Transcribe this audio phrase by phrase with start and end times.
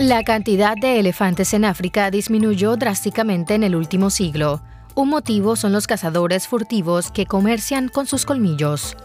[0.00, 4.62] La cantidad de elefantes en África disminuyó drásticamente en el último siglo.
[4.94, 8.96] Un motivo son los cazadores furtivos que comercian con sus colmillos.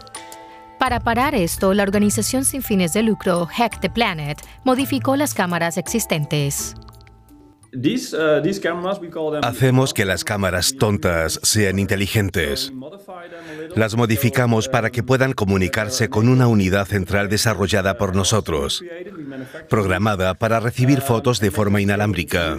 [0.78, 5.76] Para parar esto, la organización sin fines de lucro Hack the Planet modificó las cámaras
[5.76, 6.74] existentes.
[7.76, 12.72] Uh, Hacemos que las cámaras tontas sean inteligentes.
[13.74, 18.82] Las modificamos para que puedan comunicarse con una unidad central desarrollada por nosotros,
[19.68, 22.58] programada para recibir fotos de forma inalámbrica.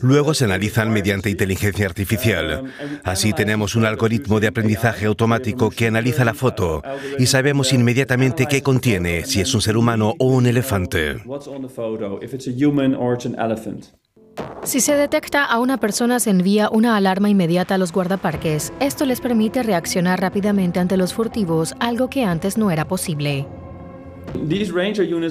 [0.00, 2.64] Luego se analizan mediante inteligencia artificial.
[3.02, 6.82] Así tenemos un algoritmo de aprendizaje automático que analiza la foto
[7.18, 11.16] y sabemos inmediatamente qué contiene, si es un ser humano o un elefante.
[14.64, 18.72] Si se detecta a una persona, se envía una alarma inmediata a los guardaparques.
[18.80, 23.46] Esto les permite reaccionar rápidamente ante los furtivos, algo que antes no era posible.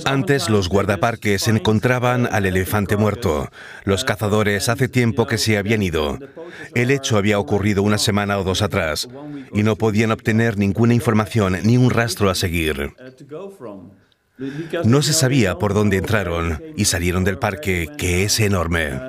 [0.06, 3.50] Antes los guardaparques encontraban al elefante muerto.
[3.84, 6.18] Los cazadores hace tiempo que se habían ido.
[6.74, 9.08] El hecho había ocurrido una semana o dos atrás
[9.54, 12.94] y no podían obtener ninguna información ni un rastro a seguir.
[14.84, 19.00] No se sabía por dónde entraron y salieron del parque, que es enorme.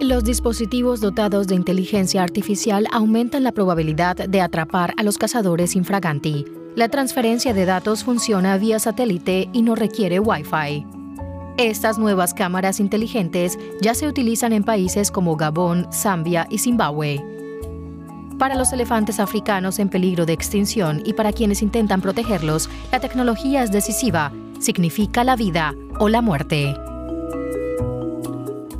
[0.00, 6.44] Los dispositivos dotados de inteligencia artificial aumentan la probabilidad de atrapar a los cazadores infraganti.
[6.78, 10.86] La transferencia de datos funciona vía satélite y no requiere Wi-Fi.
[11.56, 17.20] Estas nuevas cámaras inteligentes ya se utilizan en países como Gabón, Zambia y Zimbabue.
[18.38, 23.64] Para los elefantes africanos en peligro de extinción y para quienes intentan protegerlos, la tecnología
[23.64, 26.76] es decisiva, significa la vida o la muerte.